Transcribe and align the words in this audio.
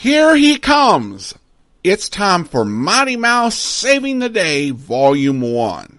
Here 0.00 0.36
he 0.36 0.60
comes. 0.60 1.34
It's 1.82 2.08
time 2.08 2.44
for 2.44 2.64
Mighty 2.64 3.16
Mouse 3.16 3.56
Saving 3.56 4.20
the 4.20 4.28
Day, 4.28 4.70
Volume 4.70 5.40
1. 5.40 5.97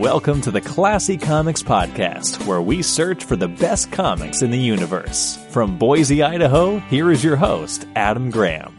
Welcome 0.00 0.40
to 0.40 0.50
the 0.50 0.62
Classy 0.62 1.18
Comics 1.18 1.62
Podcast, 1.62 2.46
where 2.46 2.62
we 2.62 2.80
search 2.80 3.22
for 3.22 3.36
the 3.36 3.48
best 3.48 3.92
comics 3.92 4.40
in 4.40 4.50
the 4.50 4.56
universe. 4.56 5.36
From 5.50 5.76
Boise, 5.76 6.22
Idaho, 6.22 6.78
here 6.78 7.10
is 7.10 7.22
your 7.22 7.36
host, 7.36 7.86
Adam 7.94 8.30
Graham. 8.30 8.78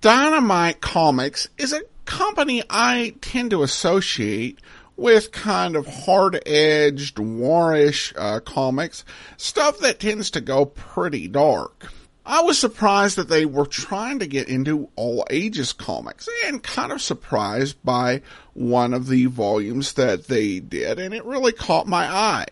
Dynamite 0.00 0.80
Comics 0.80 1.50
is 1.58 1.74
a 1.74 1.82
company 2.06 2.62
I 2.70 3.12
tend 3.20 3.50
to 3.50 3.62
associate 3.62 4.58
with 4.96 5.32
kind 5.32 5.76
of 5.76 5.86
hard-edged, 5.86 7.16
warish 7.16 8.14
uh, 8.16 8.40
comics, 8.40 9.04
stuff 9.36 9.80
that 9.80 10.00
tends 10.00 10.30
to 10.30 10.40
go 10.40 10.64
pretty 10.64 11.28
dark. 11.28 11.92
I 12.30 12.42
was 12.42 12.60
surprised 12.60 13.16
that 13.16 13.28
they 13.28 13.44
were 13.44 13.66
trying 13.66 14.20
to 14.20 14.26
get 14.28 14.46
into 14.46 14.88
all 14.94 15.26
ages 15.30 15.72
comics 15.72 16.28
and 16.46 16.62
kind 16.62 16.92
of 16.92 17.02
surprised 17.02 17.82
by 17.82 18.22
one 18.54 18.94
of 18.94 19.08
the 19.08 19.26
volumes 19.26 19.94
that 19.94 20.28
they 20.28 20.60
did 20.60 21.00
and 21.00 21.12
it 21.12 21.24
really 21.24 21.50
caught 21.50 21.88
my 21.88 22.06
eye. 22.06 22.46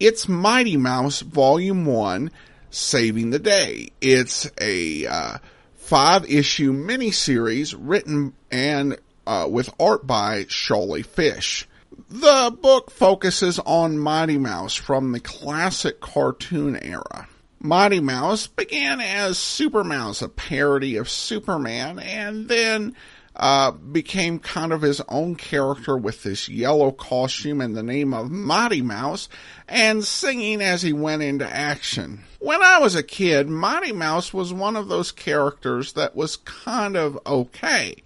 It's 0.00 0.28
Mighty 0.28 0.76
Mouse 0.76 1.20
Volume 1.20 1.86
1 1.86 2.32
Saving 2.70 3.30
the 3.30 3.38
Day. 3.38 3.90
It's 4.00 4.50
a 4.60 5.06
uh, 5.06 5.38
five 5.76 6.28
issue 6.28 6.72
miniseries 6.72 7.72
written 7.78 8.34
and 8.50 8.98
uh, 9.28 9.46
with 9.48 9.70
art 9.78 10.08
by 10.08 10.46
Sholly 10.46 11.06
Fisch. 11.06 11.66
The 12.08 12.52
book 12.60 12.90
focuses 12.90 13.60
on 13.60 13.96
Mighty 13.96 14.38
Mouse 14.38 14.74
from 14.74 15.12
the 15.12 15.20
classic 15.20 16.00
cartoon 16.00 16.76
era. 16.82 17.28
Mighty 17.62 18.00
Mouse 18.00 18.46
began 18.46 19.02
as 19.02 19.36
Super 19.36 19.84
Mouse, 19.84 20.22
a 20.22 20.30
parody 20.30 20.96
of 20.96 21.10
Superman, 21.10 21.98
and 21.98 22.48
then 22.48 22.96
uh, 23.36 23.70
became 23.70 24.38
kind 24.38 24.72
of 24.72 24.80
his 24.80 25.02
own 25.08 25.34
character 25.34 25.94
with 25.96 26.22
this 26.22 26.48
yellow 26.48 26.90
costume 26.90 27.60
and 27.60 27.76
the 27.76 27.82
name 27.82 28.14
of 28.14 28.30
Mighty 28.30 28.80
Mouse, 28.80 29.28
and 29.68 30.02
singing 30.02 30.62
as 30.62 30.80
he 30.80 30.94
went 30.94 31.22
into 31.22 31.46
action. 31.46 32.20
When 32.38 32.62
I 32.62 32.78
was 32.78 32.94
a 32.94 33.02
kid, 33.02 33.50
Mighty 33.50 33.92
Mouse 33.92 34.32
was 34.32 34.54
one 34.54 34.74
of 34.74 34.88
those 34.88 35.12
characters 35.12 35.92
that 35.92 36.16
was 36.16 36.36
kind 36.36 36.96
of 36.96 37.18
okay. 37.26 37.96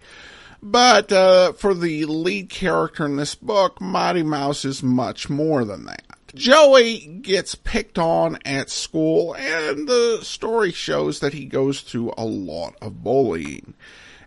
But 0.61 1.13
uh, 1.13 1.53
for 1.53 1.75
the 1.75 2.07
lead 2.07 2.51
character 2.51 3.07
in 3.07 3.17
this 3.17 3.37
book, 3.37 3.81
Mighty 3.81 4.25
Mouse 4.25 4.65
is 4.65 4.83
much 4.83 5.31
more 5.31 5.65
than 5.65 5.85
that. 5.85 6.03
Joey 6.35 6.99
gets 7.23 7.55
picked 7.55 7.99
on 7.99 8.39
at 8.45 8.69
school, 8.69 9.35
and 9.35 9.87
the 9.89 10.19
story 10.23 10.73
shows 10.73 11.21
that 11.21 11.33
he 11.33 11.45
goes 11.45 11.81
through 11.81 12.13
a 12.17 12.25
lot 12.25 12.75
of 12.83 13.03
bullying. 13.03 13.75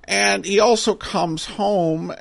And 0.06 0.46
he 0.46 0.60
also 0.60 0.96
comes 0.96 1.46
home 1.46 2.14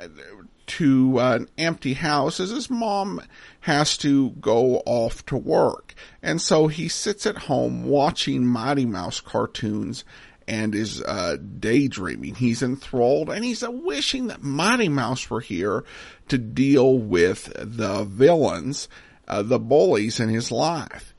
to 0.67 1.19
an 1.19 1.47
empty 1.57 1.93
house 1.93 2.41
as 2.41 2.49
his 2.49 2.69
mom 2.69 3.21
has 3.61 3.97
to 3.97 4.31
go 4.31 4.83
off 4.85 5.25
to 5.27 5.37
work. 5.37 5.95
And 6.21 6.41
so 6.41 6.67
he 6.67 6.89
sits 6.89 7.25
at 7.25 7.37
home 7.37 7.85
watching 7.85 8.45
Mighty 8.45 8.85
Mouse 8.85 9.21
cartoons 9.21 10.03
and 10.47 10.75
is 10.75 11.01
uh, 11.01 11.37
daydreaming. 11.59 12.35
He's 12.35 12.61
enthralled 12.61 13.29
and 13.29 13.43
he's 13.43 13.63
uh, 13.63 13.71
wishing 13.71 14.27
that 14.27 14.43
Mighty 14.43 14.89
Mouse 14.89 15.29
were 15.29 15.41
here 15.41 15.83
to 16.27 16.37
deal 16.37 16.97
with 16.97 17.51
the 17.55 18.03
villains 18.03 18.89
uh, 19.27 19.41
the 19.41 19.59
bullies 19.59 20.19
in 20.19 20.29
his 20.29 20.51
life. 20.51 21.13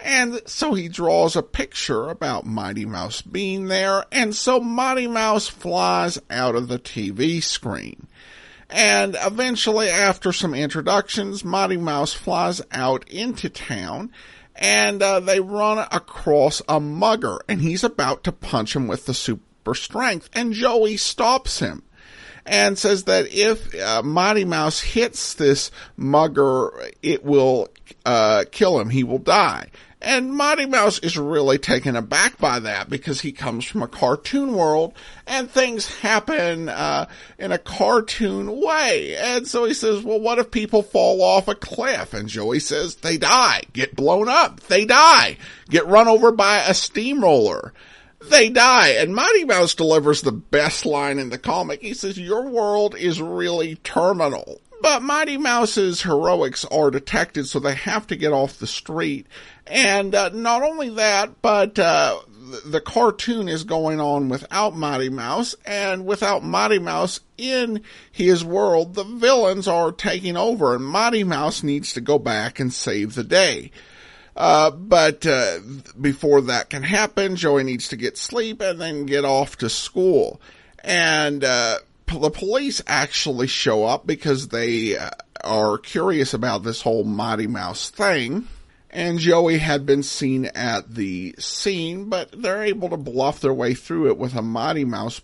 And 0.00 0.40
so 0.46 0.74
he 0.74 0.88
draws 0.88 1.34
a 1.34 1.42
picture 1.42 2.08
about 2.08 2.46
Mighty 2.46 2.86
Mouse 2.86 3.20
being 3.20 3.66
there, 3.66 4.04
and 4.12 4.34
so 4.34 4.60
Mighty 4.60 5.08
Mouse 5.08 5.48
flies 5.48 6.20
out 6.30 6.54
of 6.54 6.68
the 6.68 6.78
TV 6.78 7.42
screen. 7.42 8.06
And 8.70 9.16
eventually, 9.20 9.88
after 9.88 10.32
some 10.32 10.54
introductions, 10.54 11.44
Mighty 11.44 11.78
Mouse 11.78 12.12
flies 12.12 12.62
out 12.70 13.08
into 13.08 13.48
town, 13.48 14.12
and 14.54 15.02
uh, 15.02 15.20
they 15.20 15.40
run 15.40 15.78
across 15.90 16.62
a 16.68 16.78
mugger, 16.78 17.38
and 17.48 17.60
he's 17.60 17.82
about 17.82 18.22
to 18.24 18.32
punch 18.32 18.76
him 18.76 18.86
with 18.86 19.06
the 19.06 19.14
super 19.14 19.74
strength, 19.74 20.28
and 20.32 20.52
Joey 20.52 20.96
stops 20.96 21.58
him 21.58 21.82
and 22.48 22.78
says 22.78 23.04
that 23.04 23.28
if 23.30 23.74
uh, 23.80 24.02
Mouse 24.02 24.80
hits 24.80 25.34
this 25.34 25.70
mugger, 25.96 26.72
it 27.02 27.24
will 27.24 27.68
uh, 28.04 28.44
kill 28.50 28.80
him. 28.80 28.90
He 28.90 29.04
will 29.04 29.18
die. 29.18 29.68
And 30.00 30.32
Mighty 30.32 30.66
Mouse 30.66 31.00
is 31.00 31.18
really 31.18 31.58
taken 31.58 31.96
aback 31.96 32.38
by 32.38 32.60
that 32.60 32.88
because 32.88 33.20
he 33.20 33.32
comes 33.32 33.64
from 33.64 33.82
a 33.82 33.88
cartoon 33.88 34.54
world 34.54 34.94
and 35.26 35.50
things 35.50 35.92
happen 35.98 36.68
uh, 36.68 37.06
in 37.36 37.50
a 37.50 37.58
cartoon 37.58 38.60
way. 38.60 39.16
And 39.16 39.48
so 39.48 39.64
he 39.64 39.74
says, 39.74 40.04
well, 40.04 40.20
what 40.20 40.38
if 40.38 40.52
people 40.52 40.84
fall 40.84 41.20
off 41.20 41.48
a 41.48 41.56
cliff? 41.56 42.14
And 42.14 42.28
Joey 42.28 42.60
says, 42.60 42.94
they 42.96 43.18
die, 43.18 43.62
get 43.72 43.96
blown 43.96 44.28
up, 44.28 44.60
they 44.60 44.84
die, 44.84 45.36
get 45.68 45.86
run 45.86 46.06
over 46.06 46.30
by 46.30 46.58
a 46.58 46.74
steamroller 46.74 47.72
they 48.20 48.48
die. 48.48 48.88
And 48.88 49.14
Mighty 49.14 49.44
Mouse 49.44 49.74
delivers 49.74 50.22
the 50.22 50.32
best 50.32 50.84
line 50.84 51.18
in 51.18 51.30
the 51.30 51.38
comic. 51.38 51.82
He 51.82 51.94
says, 51.94 52.18
Your 52.18 52.48
world 52.48 52.96
is 52.96 53.20
really 53.20 53.76
terminal. 53.76 54.60
But 54.80 55.02
Mighty 55.02 55.36
Mouse's 55.36 56.02
heroics 56.02 56.64
are 56.66 56.90
detected, 56.90 57.48
so 57.48 57.58
they 57.58 57.74
have 57.74 58.06
to 58.08 58.16
get 58.16 58.32
off 58.32 58.58
the 58.58 58.66
street. 58.66 59.26
And 59.66 60.14
uh, 60.14 60.30
not 60.30 60.62
only 60.62 60.90
that, 60.90 61.42
but 61.42 61.78
uh, 61.78 62.20
the 62.64 62.80
cartoon 62.80 63.48
is 63.48 63.64
going 63.64 64.00
on 64.00 64.28
without 64.28 64.76
Mighty 64.76 65.08
Mouse, 65.08 65.56
and 65.66 66.06
without 66.06 66.44
Mighty 66.44 66.78
Mouse 66.78 67.20
in 67.36 67.82
his 68.10 68.44
world, 68.44 68.94
the 68.94 69.04
villains 69.04 69.66
are 69.66 69.92
taking 69.92 70.36
over, 70.36 70.74
and 70.74 70.84
Mighty 70.84 71.24
Mouse 71.24 71.62
needs 71.62 71.92
to 71.94 72.00
go 72.00 72.18
back 72.18 72.60
and 72.60 72.72
save 72.72 73.14
the 73.14 73.24
day. 73.24 73.72
Uh, 74.38 74.70
but 74.70 75.26
uh, 75.26 75.58
before 76.00 76.40
that 76.42 76.70
can 76.70 76.84
happen, 76.84 77.34
Joey 77.34 77.64
needs 77.64 77.88
to 77.88 77.96
get 77.96 78.16
sleep 78.16 78.60
and 78.60 78.80
then 78.80 79.04
get 79.04 79.24
off 79.24 79.58
to 79.58 79.68
school. 79.68 80.40
And 80.84 81.42
uh, 81.42 81.78
the 82.06 82.30
police 82.30 82.80
actually 82.86 83.48
show 83.48 83.84
up 83.84 84.06
because 84.06 84.46
they 84.46 84.96
uh, 84.96 85.10
are 85.42 85.76
curious 85.76 86.34
about 86.34 86.62
this 86.62 86.82
whole 86.82 87.02
Mighty 87.02 87.48
Mouse 87.48 87.90
thing. 87.90 88.46
And 88.90 89.18
Joey 89.18 89.58
had 89.58 89.84
been 89.84 90.04
seen 90.04 90.46
at 90.54 90.94
the 90.94 91.34
scene, 91.40 92.08
but 92.08 92.30
they're 92.40 92.62
able 92.62 92.90
to 92.90 92.96
bluff 92.96 93.40
their 93.40 93.52
way 93.52 93.74
through 93.74 94.06
it 94.06 94.18
with 94.18 94.36
a 94.36 94.42
Mighty 94.42 94.84
Mouse 94.84 95.20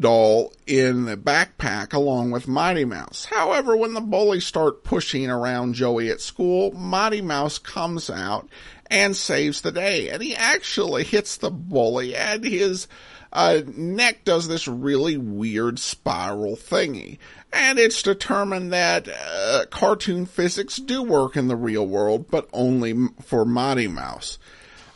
doll 0.00 0.52
in 0.66 1.04
the 1.04 1.16
backpack 1.16 1.92
along 1.92 2.30
with 2.30 2.48
Mighty 2.48 2.84
Mouse. 2.84 3.26
However, 3.26 3.76
when 3.76 3.94
the 3.94 4.00
bullies 4.00 4.46
start 4.46 4.84
pushing 4.84 5.28
around 5.30 5.74
Joey 5.74 6.10
at 6.10 6.20
school, 6.20 6.72
Mighty 6.72 7.20
Mouse 7.20 7.58
comes 7.58 8.08
out 8.08 8.48
and 8.90 9.16
saves 9.16 9.60
the 9.60 9.72
day. 9.72 10.08
And 10.08 10.22
he 10.22 10.34
actually 10.34 11.04
hits 11.04 11.36
the 11.36 11.50
bully 11.50 12.14
and 12.14 12.44
his 12.44 12.88
uh, 13.32 13.60
neck 13.66 14.24
does 14.24 14.48
this 14.48 14.66
really 14.66 15.16
weird 15.16 15.78
spiral 15.78 16.56
thingy. 16.56 17.18
And 17.52 17.78
it's 17.78 18.02
determined 18.02 18.72
that 18.72 19.08
uh, 19.08 19.66
cartoon 19.70 20.26
physics 20.26 20.76
do 20.76 21.02
work 21.02 21.36
in 21.36 21.48
the 21.48 21.56
real 21.56 21.86
world, 21.86 22.30
but 22.30 22.48
only 22.52 22.94
for 23.22 23.44
Mighty 23.44 23.88
Mouse 23.88 24.38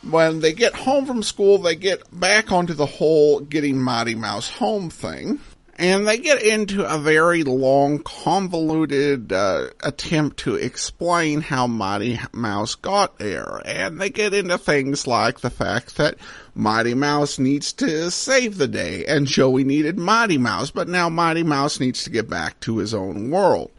when 0.09 0.39
they 0.39 0.53
get 0.53 0.73
home 0.73 1.05
from 1.05 1.23
school, 1.23 1.57
they 1.57 1.75
get 1.75 2.03
back 2.17 2.51
onto 2.51 2.73
the 2.73 2.85
whole 2.85 3.39
getting 3.39 3.81
Mighty 3.81 4.15
Mouse 4.15 4.49
home 4.49 4.89
thing. 4.89 5.39
And 5.75 6.07
they 6.07 6.19
get 6.19 6.43
into 6.43 6.85
a 6.85 6.99
very 6.99 7.43
long, 7.43 7.97
convoluted 7.97 9.33
uh, 9.33 9.69
attempt 9.81 10.37
to 10.41 10.53
explain 10.53 11.41
how 11.41 11.65
Mighty 11.65 12.19
Mouse 12.31 12.75
got 12.75 13.17
there. 13.17 13.59
And 13.65 13.99
they 13.99 14.11
get 14.11 14.35
into 14.35 14.59
things 14.59 15.07
like 15.07 15.39
the 15.39 15.49
fact 15.49 15.97
that 15.97 16.17
Mighty 16.53 16.93
Mouse 16.93 17.39
needs 17.39 17.73
to 17.73 18.11
save 18.11 18.59
the 18.59 18.67
day, 18.67 19.05
and 19.05 19.25
Joey 19.25 19.63
needed 19.63 19.97
Mighty 19.97 20.37
Mouse, 20.37 20.69
but 20.69 20.87
now 20.87 21.09
Mighty 21.09 21.41
Mouse 21.41 21.79
needs 21.79 22.03
to 22.03 22.11
get 22.11 22.29
back 22.29 22.59
to 22.61 22.77
his 22.77 22.93
own 22.93 23.31
world. 23.31 23.71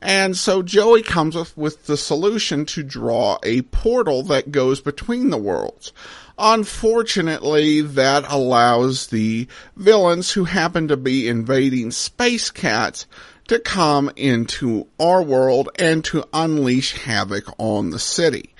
And 0.00 0.36
so 0.36 0.62
Joey 0.62 1.02
comes 1.02 1.34
up 1.34 1.56
with 1.56 1.86
the 1.86 1.96
solution 1.96 2.64
to 2.66 2.82
draw 2.82 3.38
a 3.42 3.62
portal 3.62 4.22
that 4.24 4.52
goes 4.52 4.80
between 4.80 5.30
the 5.30 5.38
worlds. 5.38 5.92
Unfortunately, 6.38 7.80
that 7.80 8.24
allows 8.28 9.08
the 9.08 9.48
villains 9.76 10.30
who 10.30 10.44
happen 10.44 10.86
to 10.88 10.96
be 10.96 11.26
invading 11.26 11.90
Space 11.90 12.50
Cats 12.50 13.06
to 13.48 13.58
come 13.58 14.10
into 14.14 14.86
our 15.00 15.22
world 15.22 15.68
and 15.78 16.04
to 16.04 16.24
unleash 16.32 16.92
havoc 16.92 17.46
on 17.58 17.90
the 17.90 17.98
city. 17.98 18.54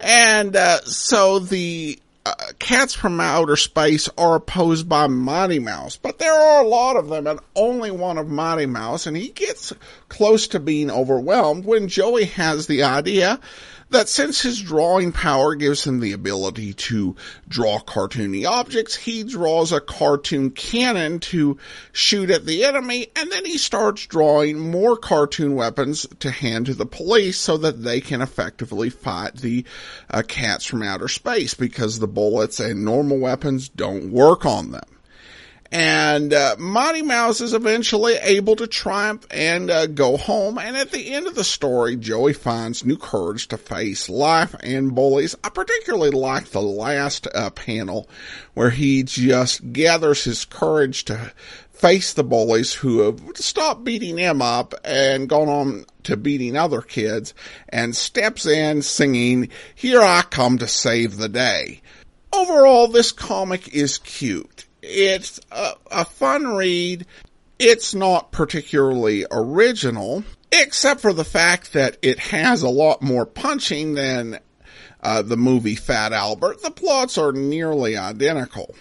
And 0.00 0.56
uh, 0.56 0.80
so 0.80 1.38
the 1.38 2.01
uh, 2.24 2.34
cats 2.58 2.94
from 2.94 3.20
outer 3.20 3.56
space 3.56 4.08
are 4.16 4.36
opposed 4.36 4.88
by 4.88 5.06
Mighty 5.08 5.58
Mouse, 5.58 5.96
but 5.96 6.18
there 6.18 6.32
are 6.32 6.62
a 6.62 6.68
lot 6.68 6.96
of 6.96 7.08
them 7.08 7.26
and 7.26 7.40
only 7.56 7.90
one 7.90 8.16
of 8.16 8.28
Mighty 8.28 8.66
Mouse, 8.66 9.06
and 9.06 9.16
he 9.16 9.28
gets 9.28 9.72
close 10.08 10.48
to 10.48 10.60
being 10.60 10.90
overwhelmed 10.90 11.64
when 11.64 11.88
Joey 11.88 12.26
has 12.26 12.66
the 12.66 12.84
idea 12.84 13.40
that 13.92 14.08
since 14.08 14.42
his 14.42 14.60
drawing 14.60 15.12
power 15.12 15.54
gives 15.54 15.84
him 15.84 16.00
the 16.00 16.12
ability 16.12 16.72
to 16.74 17.16
draw 17.48 17.78
cartoony 17.78 18.46
objects, 18.46 18.96
he 18.96 19.22
draws 19.22 19.72
a 19.72 19.80
cartoon 19.80 20.50
cannon 20.50 21.20
to 21.20 21.58
shoot 21.92 22.30
at 22.30 22.44
the 22.46 22.64
enemy, 22.64 23.08
and 23.16 23.30
then 23.30 23.44
he 23.44 23.56
starts 23.56 24.06
drawing 24.06 24.58
more 24.58 24.96
cartoon 24.96 25.54
weapons 25.54 26.06
to 26.20 26.30
hand 26.30 26.66
to 26.66 26.74
the 26.74 26.86
police 26.86 27.38
so 27.38 27.56
that 27.56 27.82
they 27.82 28.00
can 28.00 28.20
effectively 28.20 28.90
fight 28.90 29.36
the 29.36 29.64
uh, 30.10 30.22
cats 30.26 30.64
from 30.64 30.82
outer 30.82 31.08
space 31.08 31.54
because 31.54 31.98
the 31.98 32.08
bullets 32.08 32.60
and 32.60 32.84
normal 32.84 33.18
weapons 33.18 33.68
don't 33.68 34.10
work 34.10 34.44
on 34.44 34.72
them. 34.72 35.01
And 35.72 36.34
uh, 36.34 36.56
Mighty 36.58 37.00
Mouse 37.00 37.40
is 37.40 37.54
eventually 37.54 38.16
able 38.16 38.56
to 38.56 38.66
triumph 38.66 39.26
and 39.30 39.70
uh, 39.70 39.86
go 39.86 40.18
home. 40.18 40.58
And 40.58 40.76
at 40.76 40.90
the 40.90 41.14
end 41.14 41.26
of 41.26 41.34
the 41.34 41.44
story, 41.44 41.96
Joey 41.96 42.34
finds 42.34 42.84
new 42.84 42.98
courage 42.98 43.48
to 43.48 43.56
face 43.56 44.10
life 44.10 44.54
and 44.60 44.94
bullies. 44.94 45.34
I 45.42 45.48
particularly 45.48 46.10
like 46.10 46.50
the 46.50 46.60
last 46.60 47.26
uh, 47.34 47.48
panel 47.48 48.06
where 48.52 48.68
he 48.68 49.02
just 49.02 49.72
gathers 49.72 50.24
his 50.24 50.44
courage 50.44 51.06
to 51.06 51.32
face 51.70 52.12
the 52.12 52.22
bullies 52.22 52.74
who 52.74 53.00
have 53.00 53.22
stopped 53.36 53.82
beating 53.82 54.18
him 54.18 54.42
up 54.42 54.74
and 54.84 55.26
gone 55.26 55.48
on 55.48 55.86
to 56.02 56.18
beating 56.18 56.54
other 56.54 56.82
kids 56.82 57.32
and 57.70 57.96
steps 57.96 58.44
in 58.44 58.82
singing, 58.82 59.48
Here 59.74 60.02
I 60.02 60.20
Come 60.20 60.58
to 60.58 60.68
Save 60.68 61.16
the 61.16 61.30
Day. 61.30 61.80
Overall, 62.30 62.88
this 62.88 63.10
comic 63.10 63.74
is 63.74 63.96
cute 63.96 64.66
it's 64.82 65.40
a, 65.50 65.72
a 65.90 66.04
fun 66.04 66.48
read. 66.48 67.06
It's 67.58 67.94
not 67.94 68.32
particularly 68.32 69.24
original, 69.30 70.24
except 70.50 71.00
for 71.00 71.12
the 71.12 71.24
fact 71.24 71.72
that 71.74 71.96
it 72.02 72.18
has 72.18 72.62
a 72.62 72.68
lot 72.68 73.02
more 73.02 73.24
punching 73.24 73.94
than 73.94 74.40
uh, 75.02 75.22
the 75.22 75.36
movie 75.36 75.76
Fat 75.76 76.12
Albert. 76.12 76.62
The 76.62 76.70
plots 76.70 77.18
are 77.18 77.32
nearly 77.32 77.96
identical. 77.96 78.74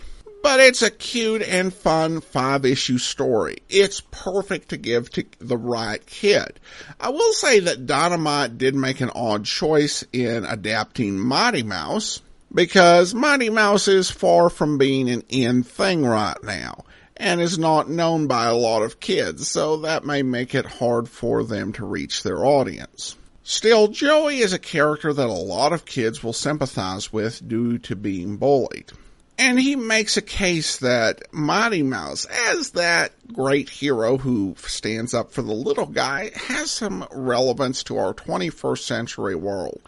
But 0.44 0.60
it's 0.60 0.82
a 0.82 0.90
cute 0.90 1.44
and 1.44 1.72
fun 1.72 2.20
five 2.20 2.66
issue 2.66 2.98
story. 2.98 3.58
It's 3.70 4.02
perfect 4.10 4.70
to 4.70 4.78
give 4.78 5.12
to 5.12 5.24
the 5.38 5.58
right 5.58 6.04
kid. 6.08 6.60
I 7.00 7.10
will 7.10 7.34
say 7.34 7.60
that 7.60 7.86
Dynamite 7.86 8.58
did 8.58 8.74
make 8.74 9.02
an 9.02 9.12
odd 9.14 9.46
choice 9.46 10.04
in 10.12 10.46
adapting 10.46 11.20
Mighty 11.20 11.62
Mouse 11.62 12.22
because 12.54 13.14
Mighty 13.14 13.50
Mouse 13.50 13.88
is 13.88 14.12
far 14.12 14.50
from 14.50 14.78
being 14.78 15.10
an 15.10 15.24
in 15.30 15.64
thing 15.64 16.06
right 16.06 16.42
now 16.44 16.84
and 17.18 17.40
is 17.40 17.58
not 17.58 17.90
known 17.90 18.28
by 18.28 18.46
a 18.46 18.56
lot 18.56 18.82
of 18.82 19.00
kids, 19.00 19.48
so 19.48 19.78
that 19.78 20.06
may 20.06 20.24
make 20.24 20.56
it 20.56 20.66
hard 20.66 21.08
for 21.08 21.44
them 21.44 21.72
to 21.74 21.86
reach 21.86 22.24
their 22.24 22.44
audience. 22.44 23.16
Still, 23.44 23.88
Joey 23.88 24.40
is 24.40 24.54
a 24.54 24.60
character 24.60 25.14
that 25.14 25.28
a 25.28 25.32
lot 25.32 25.74
of 25.74 25.86
kids 25.86 26.24
will 26.24 26.34
sympathize 26.34 27.14
with 27.14 27.48
due 27.48 27.78
to 27.80 27.96
being 27.96 28.38
bullied. 28.38 28.92
And 29.38 29.60
he 29.60 29.76
makes 29.76 30.18
a 30.18 30.22
case 30.22 30.78
that 30.80 31.22
Mighty 31.34 31.82
Mouse, 31.82 32.26
as 32.26 32.72
that 32.72 33.12
great 33.34 33.70
hero 33.70 34.18
who 34.18 34.56
stands 34.60 35.14
up 35.14 35.32
for 35.32 35.42
the 35.42 35.54
little 35.54 35.88
guy, 35.88 36.32
has 36.36 36.70
some 36.70 37.08
relevance 37.12 37.84
to 37.86 37.98
our 37.98 38.14
21st 38.14 38.80
century 38.80 39.36
world 39.36 39.82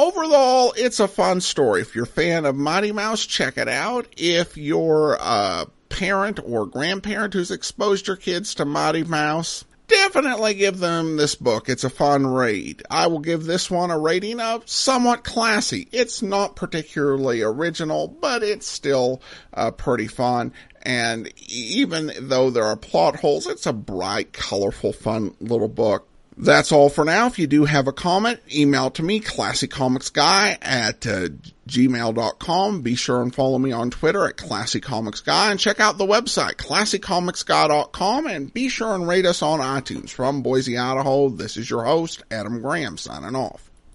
overall, 0.00 0.72
it's 0.76 0.98
a 0.98 1.08
fun 1.08 1.40
story. 1.40 1.82
If 1.82 1.94
you're 1.94 2.04
a 2.04 2.08
fan 2.08 2.46
of 2.46 2.56
Mighty 2.56 2.92
Mouse, 2.92 3.26
check 3.26 3.58
it 3.58 3.68
out. 3.68 4.06
If 4.16 4.56
you're 4.56 5.18
a 5.20 5.66
parent 5.90 6.40
or 6.44 6.66
grandparent 6.66 7.34
who's 7.34 7.50
exposed 7.50 8.06
your 8.06 8.16
kids 8.16 8.54
to 8.56 8.64
Mighty 8.64 9.04
Mouse, 9.04 9.64
definitely 9.88 10.54
give 10.54 10.78
them 10.78 11.16
this 11.16 11.34
book. 11.34 11.68
It's 11.68 11.84
a 11.84 11.90
fun 11.90 12.26
read. 12.26 12.82
I 12.90 13.08
will 13.08 13.18
give 13.18 13.44
this 13.44 13.70
one 13.70 13.90
a 13.90 13.98
rating 13.98 14.40
of 14.40 14.68
somewhat 14.68 15.24
classy. 15.24 15.88
It's 15.92 16.22
not 16.22 16.56
particularly 16.56 17.42
original, 17.42 18.08
but 18.08 18.42
it's 18.42 18.66
still 18.66 19.20
uh, 19.52 19.72
pretty 19.72 20.06
fun. 20.06 20.52
And 20.82 21.30
even 21.48 22.10
though 22.18 22.48
there 22.48 22.64
are 22.64 22.76
plot 22.76 23.16
holes, 23.16 23.46
it's 23.46 23.66
a 23.66 23.72
bright, 23.74 24.32
colorful, 24.32 24.94
fun 24.94 25.34
little 25.40 25.68
book. 25.68 26.06
That's 26.42 26.72
all 26.72 26.88
for 26.88 27.04
now. 27.04 27.26
If 27.26 27.38
you 27.38 27.46
do 27.46 27.66
have 27.66 27.86
a 27.86 27.92
comment, 27.92 28.40
email 28.50 28.90
to 28.92 29.02
me, 29.02 29.20
classiccomicsguy 29.20 30.56
at 30.62 31.06
uh, 31.06 31.28
gmail.com. 31.68 32.80
Be 32.80 32.94
sure 32.94 33.20
and 33.20 33.34
follow 33.34 33.58
me 33.58 33.72
on 33.72 33.90
Twitter 33.90 34.26
at 34.26 34.36
classiccomicsguy 34.36 35.50
and 35.50 35.60
check 35.60 35.80
out 35.80 35.98
the 35.98 36.06
website, 36.06 36.54
classiccomicsguy.com 36.54 38.26
and 38.26 38.54
be 38.54 38.70
sure 38.70 38.94
and 38.94 39.06
rate 39.06 39.26
us 39.26 39.42
on 39.42 39.60
iTunes. 39.60 40.08
From 40.08 40.42
Boise, 40.42 40.78
Idaho, 40.78 41.28
this 41.28 41.58
is 41.58 41.68
your 41.68 41.84
host, 41.84 42.22
Adam 42.30 42.62
Graham, 42.62 42.96
signing 42.96 43.36
off. 43.36 43.69